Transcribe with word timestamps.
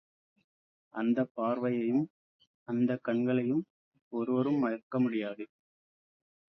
அந்தப் 0.95 1.31
பார்வையையும், 1.35 2.03
அந்தக் 2.67 3.03
கண்களையும் 3.03 3.63
ஒருவரும் 4.13 4.59
மறக்க 4.59 4.99
முடியாது. 4.99 5.45